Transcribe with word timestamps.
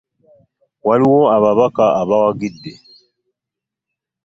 Waliwo 0.87 1.21
ababaka 1.35 1.85
abawagidde. 2.01 2.73